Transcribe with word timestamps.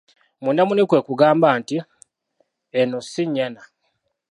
Munda 0.43 0.61
muli 0.67 0.83
kwe 0.89 0.99
kugamba 1.07 1.47
nti: 1.59 1.75
"Eno 2.79 2.97
si 3.09 3.23
nnyana". 3.27 3.61